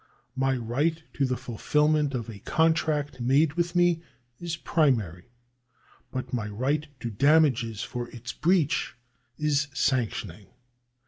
My 0.35 0.57
right 0.57 1.03
to 1.13 1.27
the 1.27 1.37
fulfilment 1.37 2.15
of 2.15 2.27
a 2.27 2.39
contract 2.39 3.21
made 3.21 3.53
with 3.53 3.75
me 3.75 4.01
is 4.39 4.57
primary; 4.57 5.25
but 6.09 6.33
my 6.33 6.47
right 6.47 6.87
to 7.01 7.11
damages 7.11 7.83
for 7.83 8.09
its 8.09 8.33
breach 8.33 8.95
is 9.37 9.67
sanctioning. 9.75 10.47